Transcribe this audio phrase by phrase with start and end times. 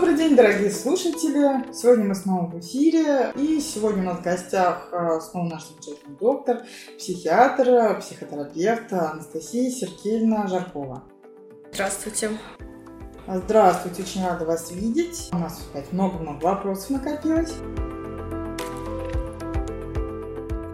[0.00, 1.72] Добрый день, дорогие слушатели!
[1.72, 6.16] Сегодня мы снова в эфире, и сегодня у нас в гостях э, снова наш замечательный
[6.16, 6.62] доктор,
[6.96, 11.02] психиатр, психотерапевт Анастасия Сергеевна Жаркова.
[11.72, 12.30] Здравствуйте.
[13.26, 15.30] Здравствуйте, очень рада вас видеть.
[15.32, 17.52] У нас опять много-много вопросов накопилось.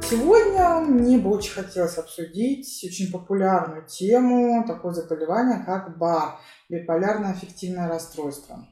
[0.03, 6.39] Сегодня мне бы очень хотелось обсудить очень популярную тему, такое заболевание, как БАР,
[6.69, 8.67] биполярное аффективное расстройство.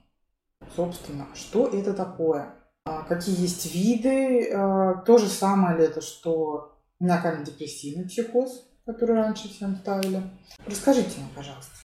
[0.74, 2.54] Собственно, что это такое?
[2.84, 4.50] А, какие есть виды?
[4.52, 10.22] А, то же самое ли это, что маниакально-депрессивный психоз, который раньше всем ставили?
[10.66, 11.82] Расскажите нам, пожалуйста.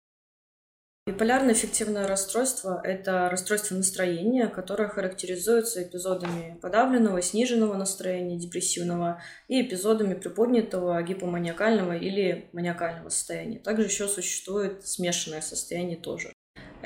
[1.08, 10.16] Биполярное эффективное расстройство– это расстройство настроения, которое характеризуется эпизодами подавленного, сниженного настроения, депрессивного и эпизодами
[10.16, 13.60] приподнятого гипоманиакального или маниакального состояния.
[13.60, 16.34] Также еще существует смешанное состояние тоже.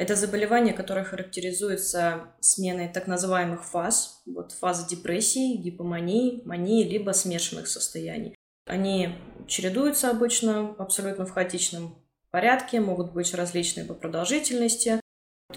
[0.02, 4.24] Это заболевание, которое характеризуется сменой так называемых фаз.
[4.26, 8.36] Вот фаза депрессии, гипомании, мании, либо смешанных состояний.
[8.66, 9.10] Они
[9.46, 15.00] чередуются обычно абсолютно в хаотичном порядке, могут быть различные по продолжительности.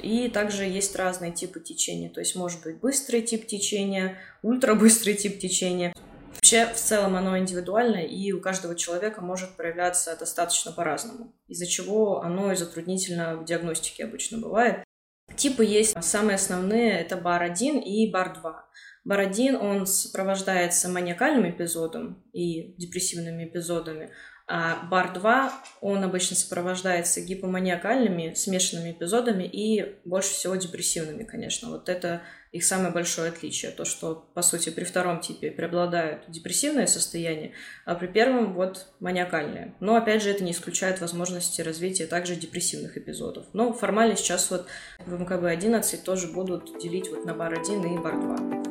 [0.02, 2.10] И также есть разные типы течения.
[2.10, 5.94] То есть может быть быстрый тип течения, ультрабыстрый тип течения.
[6.34, 12.20] Вообще, в целом оно индивидуально, и у каждого человека может проявляться достаточно по-разному, из-за чего
[12.20, 14.84] оно и затруднительно в диагностике обычно бывает.
[15.36, 18.54] Типы есть самые основные, это бар-1 и бар-2.
[19.04, 24.10] Бар-1, он сопровождается маниакальным эпизодом и депрессивными эпизодами,
[24.46, 31.70] а бар-2, он обычно сопровождается гипоманиакальными смешанными эпизодами и больше всего депрессивными, конечно.
[31.70, 32.22] Вот это
[32.54, 33.72] их самое большое отличие.
[33.72, 37.50] То, что, по сути, при втором типе преобладают депрессивные состояния,
[37.84, 39.74] а при первом вот маниакальные.
[39.80, 43.46] Но, опять же, это не исключает возможности развития также депрессивных эпизодов.
[43.54, 44.66] Но формально сейчас вот
[45.04, 48.70] в МКБ-11 тоже будут делить вот на бар-1 и бар-2.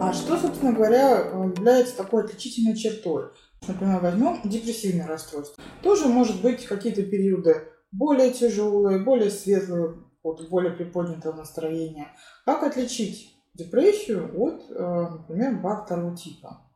[0.00, 1.18] А что, собственно говоря,
[1.58, 3.26] является такой отличительной чертой?
[3.68, 5.62] Например, возьмем депрессивное расстройство.
[5.82, 12.08] Тоже может быть какие-то периоды более тяжелые, более светлые, от более приподнятого настроения.
[12.44, 16.70] Как отличить депрессию от, э, например, бар второго типа?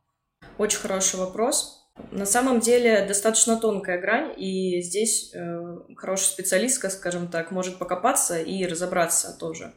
[0.59, 1.85] Очень хороший вопрос.
[2.11, 8.41] На самом деле достаточно тонкая грань, и здесь э, хороший специалист, скажем так, может покопаться
[8.41, 9.75] и разобраться тоже.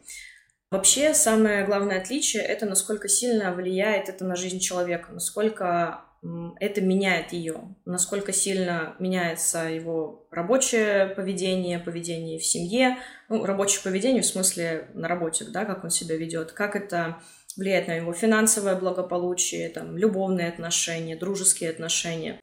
[0.72, 6.07] Вообще, самое главное отличие— это насколько сильно влияет это на жизнь человека, насколько
[6.60, 12.98] это меняет ее, насколько сильно меняется его рабочее поведение, поведение в семье,
[13.30, 17.22] ну, рабочее поведение в смысле на работе, да, как он себя ведет, как это
[17.56, 22.40] влияет на его финансовое благополучие, там, любовные отношения, дружеские отношения.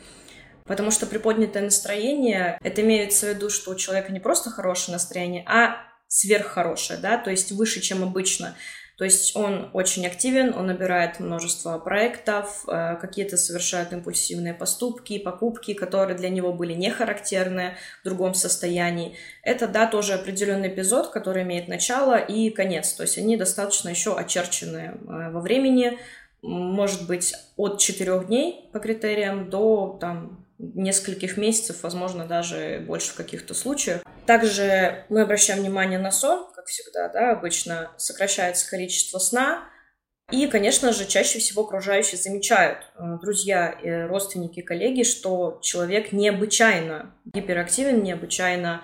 [0.64, 5.44] Потому что приподнятое настроение, это имеется в виду, что у человека не просто хорошее настроение,
[5.46, 5.76] а
[6.08, 8.56] сверххорошее, да, то есть выше, чем обычно.
[8.96, 15.74] То есть он очень активен, он набирает множество проектов, э, какие-то совершает импульсивные поступки, покупки,
[15.74, 19.16] которые для него были не характерны в другом состоянии.
[19.42, 22.92] Это, да, тоже определенный эпизод, который имеет начало и конец.
[22.92, 25.98] То есть они достаточно еще очерчены э, во времени,
[26.42, 33.14] может быть, от 4 дней по критериям до там, нескольких месяцев, возможно, даже больше в
[33.14, 34.02] каких-то случаях.
[34.26, 39.68] Также мы обращаем внимание на сон, как всегда, да, обычно сокращается количество сна,
[40.30, 43.76] и, конечно же, чаще всего окружающие замечают, э, друзья,
[44.08, 48.82] родственники, коллеги, что человек необычайно гиперактивен, необычайно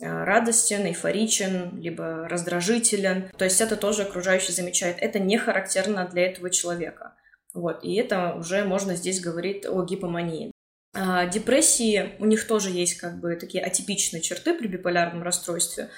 [0.00, 3.30] э, радостен, эйфоричен, либо раздражителен.
[3.38, 4.98] То есть это тоже окружающий замечает.
[5.00, 7.14] Это не характерно для этого человека.
[7.54, 10.51] Вот, и это уже можно здесь говорить о гипомании.
[10.94, 15.88] А, депрессии, у них тоже есть как бы такие атипичные черты при биполярном расстройстве.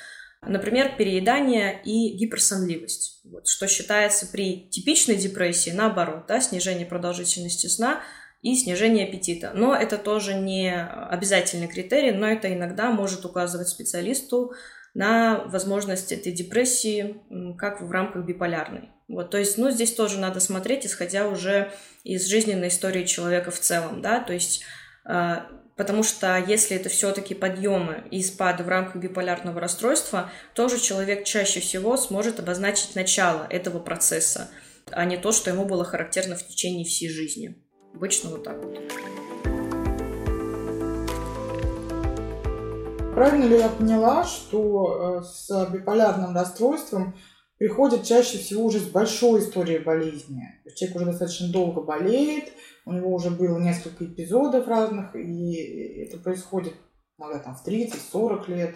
[0.47, 8.03] Например, переедание и гиперсонливость, вот, что считается при типичной депрессии наоборот, да, снижение продолжительности сна
[8.43, 9.53] и снижение аппетита.
[9.55, 14.53] Но это тоже не обязательный критерий, но это иногда может указывать специалисту
[14.93, 17.17] на возможность этой депрессии
[17.57, 18.91] как в рамках биполярной.
[19.09, 21.73] Вот, то есть, ну, здесь тоже надо смотреть, исходя уже
[22.05, 24.63] из жизненной истории человека в целом, да, то есть
[25.05, 31.61] потому что если это все-таки подъемы и спады в рамках биполярного расстройства, тоже человек чаще
[31.61, 34.51] всего сможет обозначить начало этого процесса,
[34.91, 37.57] а не то, что ему было характерно в течение всей жизни.
[37.95, 38.79] Обычно вот так вот.
[43.15, 47.17] Правильно ли я поняла, что э, с биполярным расстройством
[47.59, 50.43] приходит чаще всего уже с большой историей болезни?
[50.77, 52.53] Человек уже достаточно долго болеет,
[52.87, 56.75] у него уже было несколько эпизодов разных, и это происходит
[57.19, 58.75] иногда там в 30-40 лет.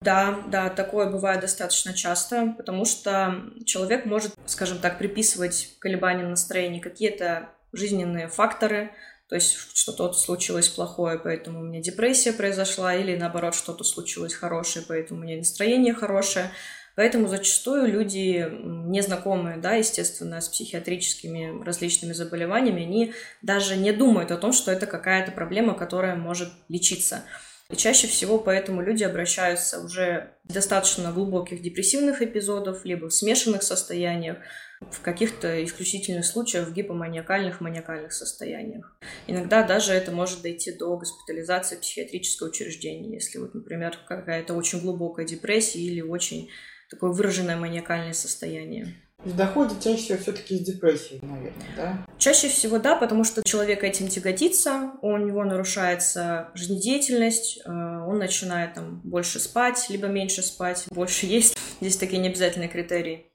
[0.00, 6.80] Да, да, такое бывает достаточно часто, потому что человек может, скажем так, приписывать колебаниям настроения
[6.80, 8.92] какие-то жизненные факторы,
[9.28, 14.84] то есть что-то случилось плохое, поэтому у меня депрессия произошла, или наоборот, что-то случилось хорошее,
[14.88, 16.50] поэтому у меня настроение хорошее.
[16.98, 24.36] Поэтому зачастую люди, незнакомые, да, естественно, с психиатрическими различными заболеваниями, они даже не думают о
[24.36, 27.22] том, что это какая-то проблема, которая может лечиться.
[27.70, 34.38] И чаще всего поэтому люди обращаются уже достаточно глубоких депрессивных эпизодов, либо в смешанных состояниях,
[34.80, 38.98] в каких-то исключительных случаях в гипоманиакальных, маниакальных состояниях.
[39.28, 45.26] Иногда даже это может дойти до госпитализации психиатрического учреждения, если вот, например, какая-то очень глубокая
[45.26, 46.50] депрессия или очень
[46.88, 48.94] такое выраженное маниакальное состояние.
[49.24, 52.06] Доходит чаще всего все-таки из депрессии, наверное, да?
[52.18, 58.74] Чаще всего да, потому что человек этим тяготится, у него нарушается жизнедеятельность, э, он начинает
[58.74, 61.58] там больше спать, либо меньше спать, больше есть.
[61.80, 63.26] Здесь такие необязательные критерии.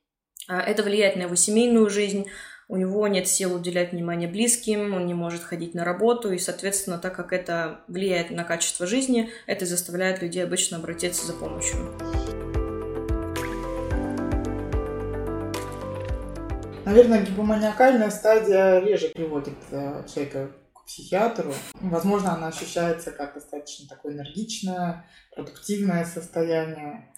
[0.48, 2.28] А это влияет на его семейную жизнь,
[2.70, 6.98] у него нет сил уделять внимание близким, он не может ходить на работу, и, соответственно,
[6.98, 11.78] так как это влияет на качество жизни, это заставляет людей обычно обратиться за помощью.
[16.86, 21.54] Наверное, гипоманиакальная стадия реже приводит э, человека к психиатру.
[21.80, 27.14] Возможно, она ощущается как достаточно такое энергичное, продуктивное состояние.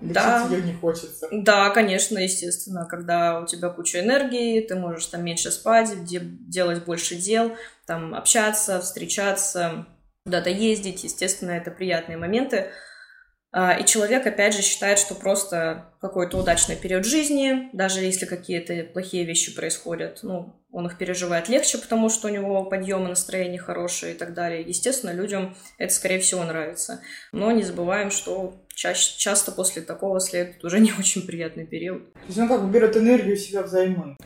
[0.00, 0.46] Лечить да.
[0.50, 1.28] ее не хочется.
[1.30, 2.86] Да, конечно, естественно.
[2.86, 7.52] Когда у тебя куча энергии, ты можешь там меньше спать, делать больше дел,
[7.84, 9.86] там общаться, встречаться,
[10.24, 11.04] куда-то ездить.
[11.04, 12.70] Естественно, это приятные моменты.
[13.52, 18.84] А, и человек, опять же, считает, что просто какой-то удачный период жизни, даже если какие-то
[18.92, 24.14] плохие вещи происходят, ну, он их переживает легче, потому что у него подъемы настроение хорошее
[24.14, 24.62] и так далее.
[24.62, 27.00] Естественно, людям это, скорее всего, нравится.
[27.32, 32.12] Но не забываем, что чаще, часто после такого следует уже не очень приятный период.
[32.12, 34.16] То есть он как бы берет энергию себя взаймы.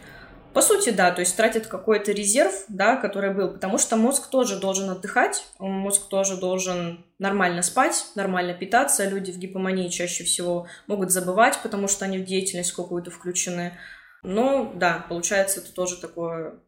[0.55, 4.61] По сути, да, то есть тратит какой-то резерв, да, который был, потому что мозг тоже
[4.61, 9.05] должен отдыхать, мозг тоже должен нормально спать, нормально питаться.
[9.05, 13.77] Люди в гипомании чаще всего могут забывать, потому что они в деятельность какую-то включены.
[14.23, 16.61] Но да, получается, это тоже такое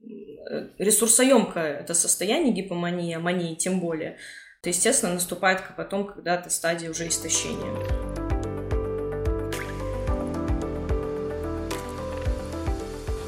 [0.00, 4.16] э, ресурсоемкое это состояние гипомании, мании тем более.
[4.62, 8.05] То, естественно, наступает потом, когда ты стадия уже истощения.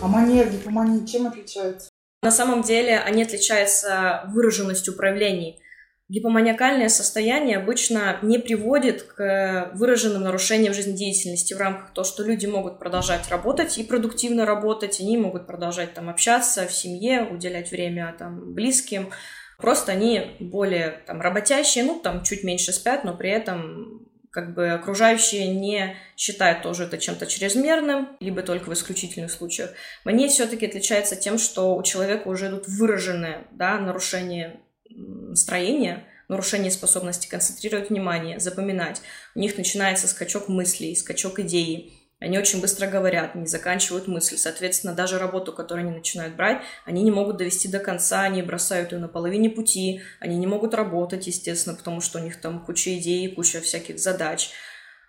[0.00, 1.88] А мания и гипомания чем отличаются?
[2.22, 5.60] На самом деле они отличаются выраженностью проявлений.
[6.08, 12.78] Гипоманиакальное состояние обычно не приводит к выраженным нарушениям жизнедеятельности в рамках того, что люди могут
[12.78, 18.54] продолжать работать и продуктивно работать, они могут продолжать там общаться в семье, уделять время там
[18.54, 19.10] близким.
[19.58, 24.70] Просто они более там работящие, ну там чуть меньше спят, но при этом как бы
[24.70, 29.70] окружающие не считают тоже это чем-то чрезмерным, либо только в исключительных случаях.
[30.04, 34.60] Мания все-таки отличается тем, что у человека уже идут выраженные да, нарушения
[34.90, 39.00] настроения, нарушение способности концентрировать внимание, запоминать.
[39.34, 41.97] У них начинается скачок мыслей, скачок идей.
[42.20, 44.36] Они очень быстро говорят, не заканчивают мысль.
[44.36, 48.90] Соответственно, даже работу, которую они начинают брать, они не могут довести до конца, они бросают
[48.90, 52.98] ее на половине пути, они не могут работать, естественно, потому что у них там куча
[52.98, 54.50] идей, куча всяких задач.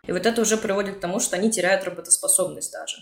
[0.06, 2.98] И вот это уже приводит к тому, что они теряют работоспособность даже.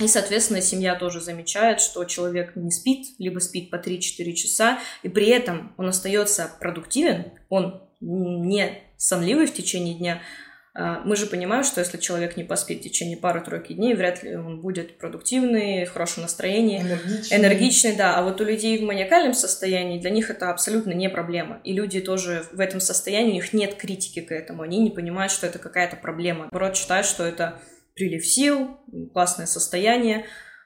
[0.00, 5.08] И, соответственно, семья тоже замечает, что человек не спит, либо спит по 3-4 часа, и
[5.08, 10.22] при этом он остается продуктивен, он не сонливый в течение дня,
[10.74, 14.62] мы же понимаем, что если человек не поспит в течение пары-тройки дней, вряд ли он
[14.62, 17.36] будет продуктивный, в хорошем настроении, энергичный.
[17.36, 18.16] энергичный, да.
[18.16, 21.60] А вот у людей в маниакальном состоянии для них это абсолютно не проблема.
[21.64, 25.30] И люди тоже в этом состоянии, у них нет критики к этому, они не понимают,
[25.30, 26.48] что это какая-то проблема.
[26.50, 27.60] Наоборот, считают, что это
[27.94, 28.78] прилив сил,
[29.12, 30.24] классное состояние.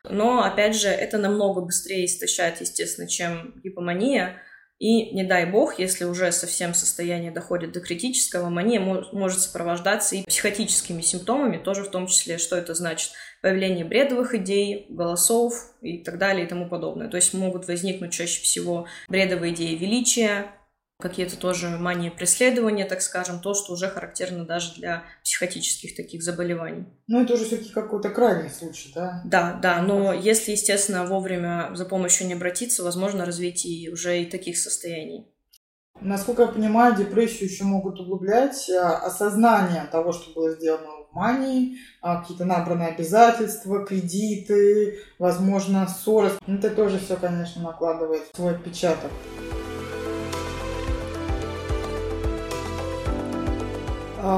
[0.08, 4.40] Но, опять же, это намного быстрее истощает, естественно, чем гипомания.
[4.78, 10.25] И не дай бог, если уже совсем состояние доходит до критического, мания может сопровождаться и
[10.25, 16.18] психотическими симптомами, тоже в том числе, что это значит, появление бредовых идей, голосов и так
[16.18, 17.09] далее и тому подобное.
[17.09, 20.47] То есть могут возникнуть чаще всего бредовые идеи величия,
[20.98, 26.86] какие-то тоже мании преследования, так скажем, то, что уже характерно даже для психотических таких заболеваний.
[27.06, 29.22] Ну, это уже все-таки какой-то крайний случай, да?
[29.24, 34.56] Да, да, но если, естественно, вовремя за помощью не обратиться, возможно развитие уже и таких
[34.56, 35.26] состояний.
[36.00, 41.78] Насколько я понимаю, депрессию еще могут углублять а, осознание того, что было сделано в мании,
[42.02, 46.32] а, какие-то набранные обязательства, кредиты, возможно, ссоры.
[46.46, 49.10] Это тоже все, конечно, накладывает свой отпечаток.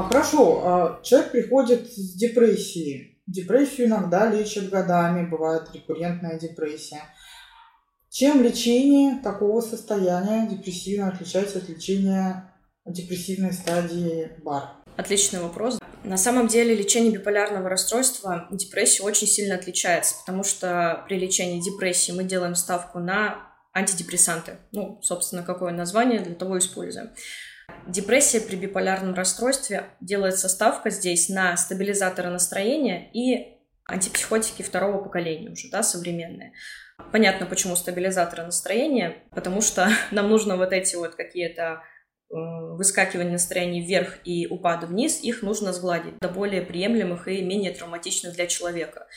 [0.09, 3.21] Хорошо, а, человек приходит с депрессией.
[3.27, 7.01] Депрессию иногда лечат годами, бывает рекуррентная депрессия.
[8.09, 12.53] Чем лечение такого состояния депрессивного отличается от лечения
[12.85, 14.79] депрессивной стадии БАР?
[14.97, 15.79] Отличный вопрос.
[16.03, 22.11] На самом деле лечение биполярного расстройства депрессии очень сильно отличается, потому что при лечении депрессии
[22.11, 24.57] мы делаем ставку на антидепрессанты.
[24.71, 27.11] Ну, собственно, какое название, для того используем.
[27.87, 35.69] Депрессия при биполярном расстройстве делается ставка здесь на стабилизаторы настроения и антипсихотики второго поколения уже,
[35.69, 36.53] да, современные.
[37.11, 41.81] Понятно, почему стабилизаторы настроения, потому что нам нужно вот эти вот какие-то
[42.29, 47.71] э, выскакивания настроения вверх и упады вниз, их нужно сгладить до более приемлемых и менее
[47.71, 49.07] травматичных для человека.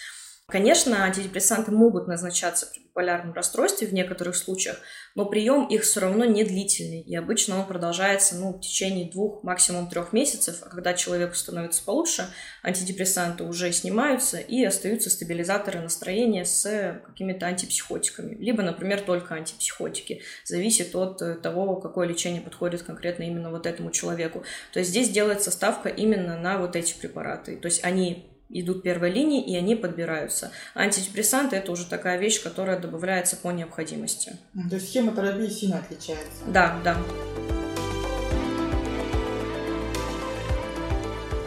[0.53, 4.77] Конечно, антидепрессанты могут назначаться при биполярном расстройстве в некоторых случаях,
[5.15, 9.43] но прием их все равно не длительный, и обычно он продолжается ну, в течение двух,
[9.45, 12.27] максимум трех месяцев, а когда человеку становится получше,
[12.63, 20.95] антидепрессанты уже снимаются и остаются стабилизаторы настроения с какими-то антипсихотиками, либо, например, только антипсихотики, зависит
[20.95, 24.45] от э, того, какое лечение подходит конкретно именно вот этому человеку.
[24.75, 29.11] То есть здесь делается ставка именно на вот эти препараты, то есть они идут первой
[29.11, 30.51] линии, и они подбираются.
[30.75, 34.37] Антидепрессанты– это уже такая вещь, которая добавляется по необходимости.
[34.69, 36.45] То есть схема терапии сильно отличается?
[36.47, 36.97] Да, да.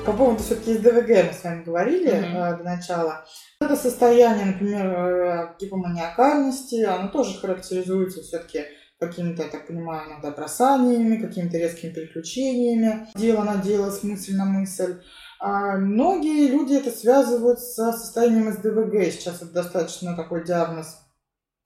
[0.05, 2.57] По поводу все-таки СДВГ мы с вами говорили mm-hmm.
[2.57, 3.25] до начала.
[3.59, 8.65] Это состояние, например, э, гипоманиакальности, оно тоже характеризуется все-таки
[8.99, 14.45] какими-то, я так понимаю, иногда бросаниями, какими-то резкими переключениями, дело на дело, с мысль на
[14.45, 15.01] мысль.
[15.47, 19.13] А многие люди это связывают со состоянием СДВГ.
[19.13, 20.97] Сейчас это достаточно такой диагноз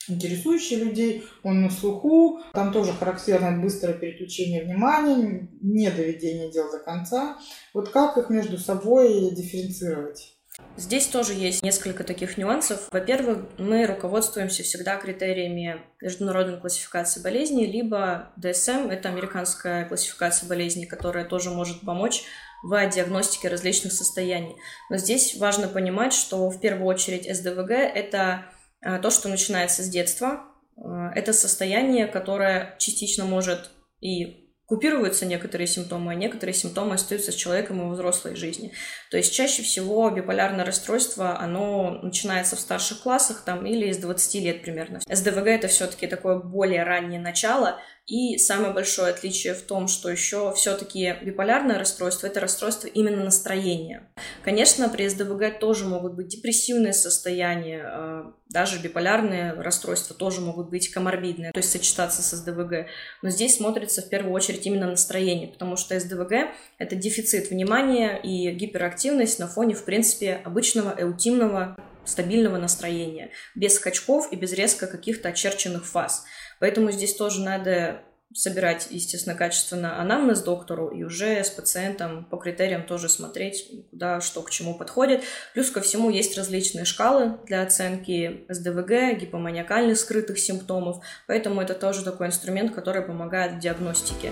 [0.10, 6.80] интересующий людей, он на слуху, там тоже характерно быстрое переключение внимания, не доведение дел до
[6.80, 7.38] конца.
[7.74, 10.36] Вот как их между собой дифференцировать?
[10.76, 12.90] Здесь тоже есть несколько таких нюансов.
[12.92, 21.24] Во-первых, мы руководствуемся всегда критериями международной классификации болезней, либо DSM, это американская классификация болезней, которая
[21.24, 22.26] тоже может помочь
[22.64, 24.56] в диагностике различных состояний.
[24.90, 28.46] Но здесь важно понимать, что в первую очередь СДВГ– это
[28.82, 30.46] а, то, что начинается с детства.
[30.78, 37.36] А, это состояние, которое частично может и купируются некоторые симптомы, а некоторые симптомы остаются с
[37.36, 38.72] человеком и в взрослой жизни.
[39.10, 44.36] То есть чаще всего биполярное расстройство, оно начинается в старших классах там, или из 20
[44.36, 45.00] лет примерно.
[45.10, 50.52] СДВГ это все-таки такое более раннее начало, и самое большое отличие в том, что еще
[50.56, 54.10] все-таки биполярное расстройство– это расстройство именно настроения.
[54.44, 60.90] Конечно, при СДВГ тоже могут быть депрессивные состояния, а, даже биполярные расстройства тоже могут быть
[60.90, 62.88] коморбидные, то есть сочетаться с СДВГ.
[63.22, 66.50] Но здесь смотрится в первую очередь именно настроение, потому что СДВГ–
[66.80, 74.32] это дефицит внимания и гиперактивность на фоне, в принципе, обычного эутимного стабильного настроения, без скачков
[74.32, 76.26] и без резко каких-то очерченных фаз.
[76.60, 78.02] Поэтому здесь тоже надо
[78.34, 84.44] собирать, естественно, качественно анамнез доктору и уже с пациентом по критериям тоже смотреть, куда что
[84.44, 85.24] к чему подходит.
[85.54, 92.04] Плюс ко всему есть различные шкалы для оценки СДВГ, гипоманиакальных скрытых симптомов, поэтому это тоже
[92.04, 94.32] такой инструмент, который помогает в диагностике.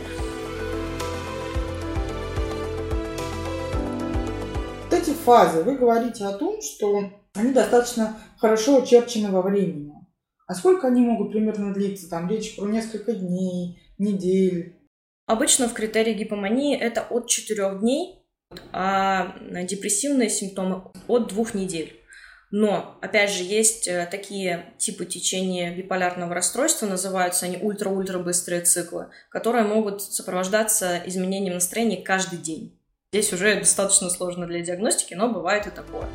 [4.83, 10.06] Вот эти фазы, вы говорите о том, что они достаточно хорошо очерчены во времени.
[10.47, 12.09] А сколько они могут примерно длиться?
[12.09, 14.77] Там речь про несколько дней, недель.
[15.25, 18.23] Обычно в критерии гипомании это от 4 дней,
[18.71, 22.01] а депрессивные симптомы от 2 недель.
[22.49, 29.09] Но, опять же, есть э, такие типы течения биполярного расстройства, называются они ультра-ультра быстрые циклы,
[29.29, 32.79] которые могут сопровождаться изменением настроения каждый день.
[33.11, 36.07] Здесь уже достаточно сложно для диагностики, но бывает и такое.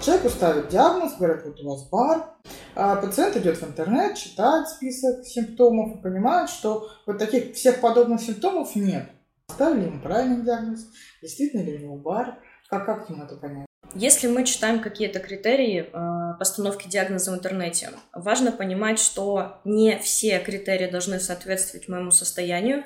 [0.00, 2.34] Человеку ставят диагноз, говорят, вот у вас бар.
[2.74, 8.22] А пациент идет в интернет, читает список симптомов и понимает, что вот таких всех подобных
[8.22, 9.10] симптомов нет.
[9.50, 10.86] Ставили ему правильный диагноз,
[11.20, 12.38] действительно ли у него бар,
[12.70, 13.69] как, как ему это понять?
[13.94, 20.38] Если мы читаем какие-то критерии э, постановки диагноза в интернете, важно понимать, что не все
[20.38, 22.84] критерии должны соответствовать моему состоянию.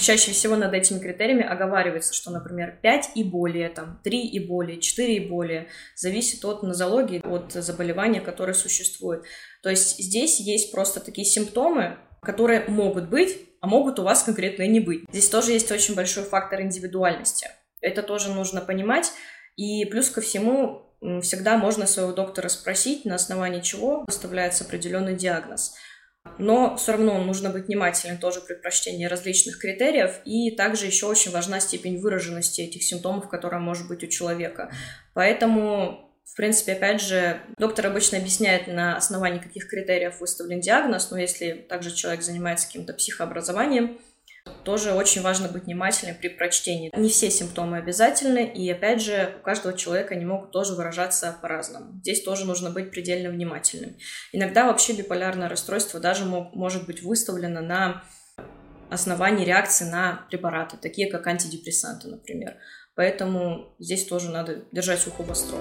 [0.00, 4.80] Чаще всего над этими критериями оговаривается, что, например, 5 и более, там, 3 и более,
[4.80, 9.24] 4 и более, зависит от нозологии, от заболевания, которое существует.
[9.62, 14.62] То есть здесь есть просто такие симптомы, которые могут быть, а могут у вас конкретно
[14.62, 15.04] и не быть.
[15.10, 17.48] Здесь тоже есть очень большой фактор индивидуальности.
[17.80, 19.12] Это тоже нужно понимать.
[19.58, 25.74] И плюс ко всему, всегда можно своего доктора спросить, на основании чего выставляется определенный диагноз.
[26.38, 30.20] Но все равно нужно быть внимательным тоже при прочтении различных критериев.
[30.24, 34.70] И также еще очень важна степень выраженности этих симптомов, которая может быть у человека.
[35.12, 41.18] Поэтому в принципе, опять же, доктор обычно объясняет, на основании каких критериев выставлен диагноз, но
[41.18, 43.98] если также человек занимается каким-то психообразованием,
[44.64, 46.92] тоже очень важно быть внимательным при прочтении.
[46.96, 51.98] Не все симптомы обязательны, и опять же, у каждого человека они могут тоже выражаться по-разному.
[52.00, 53.96] Здесь тоже нужно быть предельно внимательным.
[54.32, 58.04] Иногда вообще биполярное расстройство даже мог, может быть выставлено на
[58.90, 62.56] основании реакции на препараты, такие как антидепрессанты, например.
[62.94, 65.58] Поэтому здесь тоже надо держать ухо востро.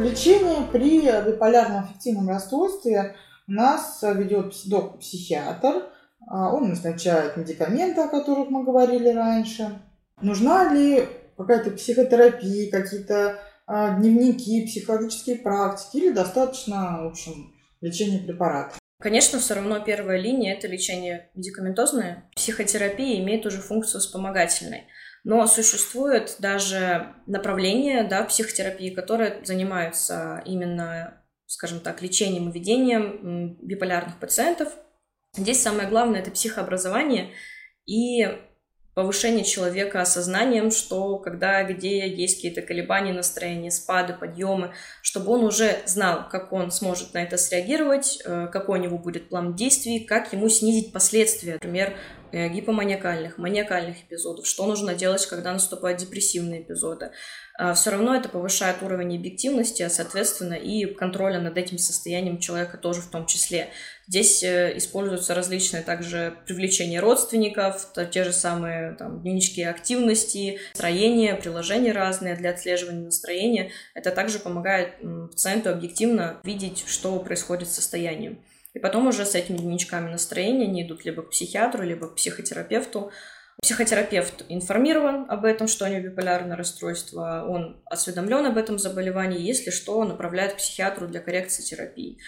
[0.00, 3.16] Лечение при биполярном аффективном расстройстве
[3.46, 5.90] у нас ведет доктор-психиатр.
[6.26, 9.82] А, он назначает медикаменты, о которых мы говорили раньше.
[10.22, 17.52] Нужна ли какая-то психотерапия, какие-то а, дневники, психологические практики или достаточно, в общем,
[17.82, 18.78] лечения препаратов?
[19.00, 22.24] Конечно, все равно первая линия– это лечение медикаментозное.
[22.36, 24.84] Психотерапия имеет уже функцию вспомогательной.
[25.24, 34.18] Но существует даже направление да, психотерапии, которые занимаются именно, скажем так, лечением и ведением биполярных
[34.18, 34.68] пациентов.
[35.36, 37.32] Здесь самое главное– это психообразование
[37.86, 38.26] и
[38.94, 45.78] повышение человека осознанием, что когда, где есть какие-то колебания настроения, спады, подъемы, чтобы он уже
[45.86, 50.32] знал, как он сможет на это среагировать, э, какой у него будет план действий, как
[50.32, 51.94] ему снизить последствия, например,
[52.32, 57.10] гипоманиакальных, маниакальных эпизодов, что нужно делать, когда наступают депрессивные эпизоды.
[57.58, 62.78] А, Все равно это повышает уровень объективности, а соответственно и контроля над этим состоянием человека
[62.78, 63.68] тоже в том числе.
[64.08, 71.92] Здесь э, используются различные также привлечения родственников, те же самые там, дневнички активности, настроения, приложения
[71.92, 73.70] разные для отслеживания настроения.
[73.94, 74.94] Это также помогает
[75.30, 78.42] пациенту объективно видеть, что происходит с состоянием.
[78.74, 83.10] И потом уже с этими дневничками настроения они идут либо к психиатру, либо к психотерапевту.
[83.62, 89.70] Психотерапевт информирован об этом, что у него биполярное расстройство, он осведомлен об этом заболевании, если
[89.70, 92.18] что, направляет к психиатру для коррекции терапии.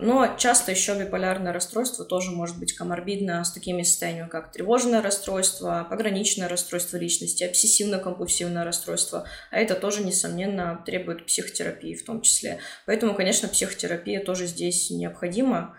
[0.00, 5.86] Но часто еще биполярное расстройство тоже может быть коморбидно с такими состояниями, как тревожное расстройство,
[5.88, 9.26] пограничное расстройство личности, обсессивно-компульсивное расстройство.
[9.50, 12.60] А это тоже, несомненно, требует психотерапии в том числе.
[12.86, 15.76] Поэтому, конечно, психотерапия тоже здесь необходима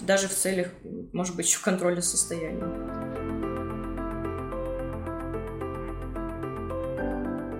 [0.00, 0.68] даже в целях,
[1.12, 2.64] может быть, еще контроля состояния.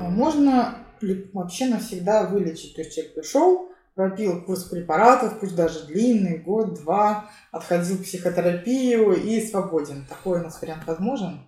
[0.01, 2.75] А можно ли вообще навсегда вылечить?
[2.75, 9.41] То есть человек пришел, пропил курс препаратов, пусть даже длинный, год-два, отходил в психотерапию и
[9.41, 10.07] свободен.
[10.09, 11.41] Такой у нас вариант возможен?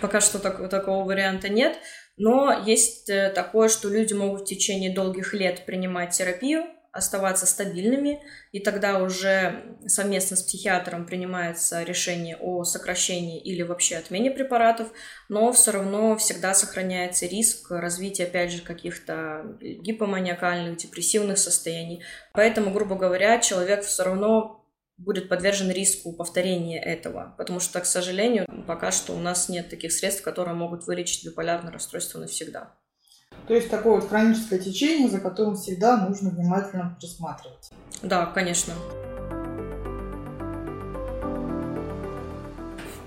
[0.00, 1.78] Пока что так, такого варианта нет,
[2.18, 6.64] но есть э, такое, что люди могут в течение долгих лет принимать терапию,
[6.96, 14.30] оставаться стабильными, и тогда уже совместно с психиатром принимается решение о сокращении или вообще отмене
[14.30, 14.88] препаратов,
[15.28, 22.02] но все равно всегда сохраняется риск развития, опять же, каких-то гипоманиакальных, депрессивных состояний.
[22.32, 24.62] Поэтому, грубо говоря, человек все равно
[24.98, 29.92] будет подвержен риску повторения этого, потому что, к сожалению, пока что у нас нет таких
[29.92, 32.74] средств, которые могут вылечить биполярное расстройство навсегда.
[33.46, 37.70] То есть такое вот хроническое течение, за которым всегда нужно внимательно присматривать.
[38.02, 38.74] Да, конечно.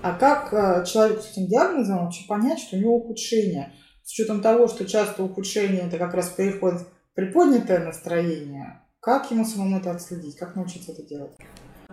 [0.02, 3.74] А как э, человеку с этим диагнозом вообще понять, что у него ухудшение?
[4.02, 9.44] С учетом того, что часто ухудшение это как раз переход в приподнятое настроение, как ему
[9.44, 10.36] самому это отследить?
[10.36, 11.32] Как научиться это делать?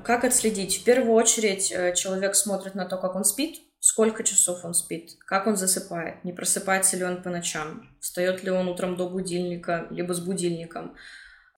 [0.04, 0.78] Как отследить?
[0.78, 3.60] В первую очередь э, человек смотрит на то, как он спит,
[3.98, 8.52] сколько часов он спит, как он засыпает, не просыпается ли он по ночам, встает ли
[8.52, 10.96] он утром до будильника, либо с будильником.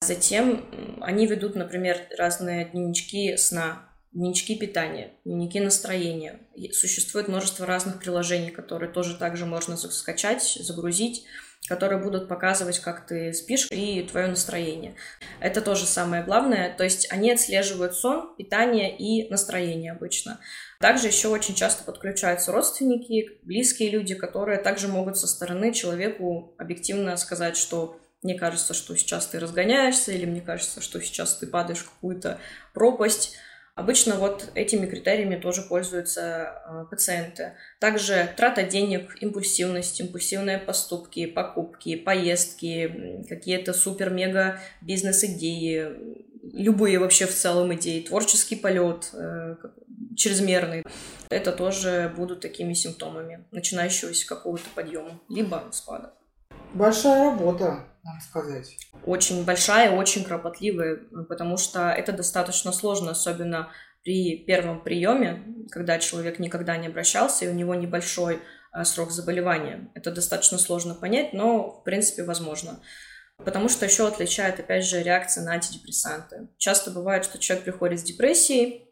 [0.00, 6.40] Затем они ведут, например, разные дневнички сна, дневнички питания, дневники настроения.
[6.72, 11.26] Существует множество разных приложений, которые тоже также можно скачать, загрузить
[11.68, 14.96] которые будут показывать, как ты спишь и твое настроение.
[15.38, 16.74] Это тоже самое главное.
[16.76, 20.40] То есть они отслеживают сон, питание и настроение обычно.
[20.80, 27.16] Также еще очень часто подключаются родственники, близкие люди, которые также могут со стороны человеку объективно
[27.16, 31.78] сказать, что мне кажется, что сейчас ты разгоняешься, или мне кажется, что сейчас ты падаешь
[31.78, 32.38] в какую-то
[32.74, 33.36] пропасть.
[33.80, 36.20] Обычно вот этими критериями тоже пользуются
[36.66, 37.54] э, пациенты.
[37.78, 45.96] Также трата денег, импульсивность, импульсивные поступки, покупки, поездки, какие-то супер-мега бизнес-идеи,
[46.52, 49.56] любые вообще в целом идеи, творческий полет, э,
[50.14, 50.84] чрезмерный.
[51.30, 56.12] Это тоже будут такими симптомами начинающегося какого-то подъема, либо спада.
[56.74, 57.86] Большая работа.
[58.20, 58.76] Сказать.
[59.04, 63.70] Очень большая, очень кропотливая, потому что это достаточно сложно, особенно
[64.02, 68.40] при первом приеме, когда человек никогда не обращался, и у него небольшой
[68.72, 69.90] а, срок заболевания.
[69.94, 72.80] Это достаточно сложно понять, но, в принципе, возможно.
[73.36, 76.48] Потому что еще отличает, опять же, реакция на антидепрессанты.
[76.58, 78.86] Часто бывает, что человек приходит с депрессией,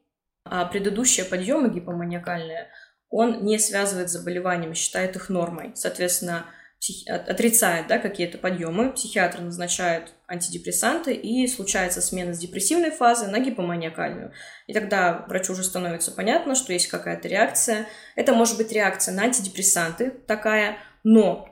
[0.45, 2.69] а предыдущие подъемы гипоманиакальные
[3.11, 5.73] он не связывает с заболеваниями, считает их нормой.
[5.75, 6.47] Соответственно,
[6.81, 7.09] психи...
[7.09, 14.33] отрицает да, какие-то подъемы, психиатр назначает антидепрессанты, и случается смена с депрессивной фазы на гипоманиакальную.
[14.67, 17.87] И тогда врачу уже становится понятно, что есть какая-то реакция.
[18.17, 21.49] Это может быть реакция на антидепрессанты такая, но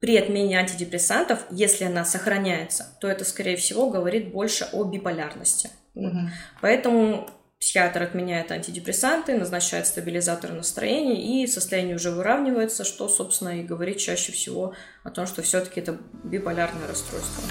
[0.00, 5.70] при отмене антидепрессантов, если она сохраняется, то это, скорее всего, говорит больше о биполярности.
[5.94, 6.30] Угу.
[6.60, 7.28] Поэтому
[7.60, 14.32] психиатр отменяет антидепрессанты, назначает стабилизаторы настроения, и состояние уже выравнивается, что, собственно, и говорит чаще
[14.32, 17.42] всего о том, что все-таки это биполярное расстройство.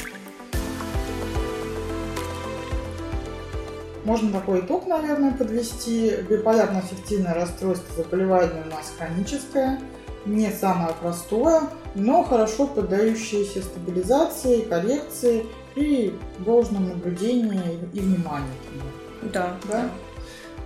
[4.05, 6.13] Можно такой итог, наверное, подвести.
[6.29, 9.81] Биполярно-аффективное расстройство заболевание у нас хроническое,
[10.25, 18.96] не самое простое, но хорошо поддающееся стабилизации, коррекции и должному наблюдению и вниманию к нему.
[19.31, 19.57] Да.
[19.69, 19.89] Да?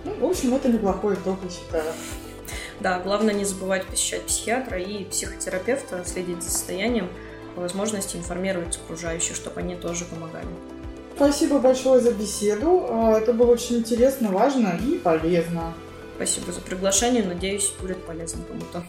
[0.04, 1.92] Ну, в общем, это неплохой итог, я считаю.
[2.80, 7.08] Да, главное не забывать посещать психиатра и психотерапевта, следить за состоянием,
[7.54, 10.46] по возможности информировать окружающих, чтобы они тоже помогали.
[11.14, 12.86] Спасибо большое за беседу.
[12.88, 15.74] А, это было очень интересно, важно и полезно.
[16.16, 17.22] Спасибо за приглашение.
[17.22, 18.84] Надеюсь, будет полезно кому-то.